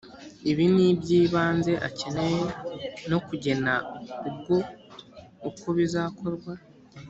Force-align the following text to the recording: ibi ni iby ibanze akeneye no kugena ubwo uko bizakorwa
ibi 0.49 0.65
ni 0.73 0.83
iby 0.91 1.07
ibanze 1.21 1.73
akeneye 1.87 2.43
no 3.09 3.17
kugena 3.27 3.73
ubwo 4.29 4.55
uko 5.49 5.65
bizakorwa 5.77 6.53